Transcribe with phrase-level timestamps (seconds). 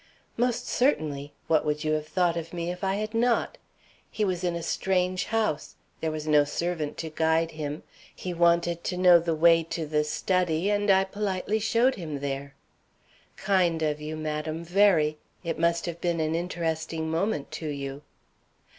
[0.35, 1.31] "Most certainly!
[1.45, 3.59] What would you have thought of me if I had not?
[4.09, 7.83] He was in a strange house; there was no servant to guide him,
[8.15, 12.55] he wanted to know the way to the study, and I politely showed him there."
[13.35, 15.19] "Kind of you, madam, very.
[15.43, 18.01] It must have been an interesting moment to you."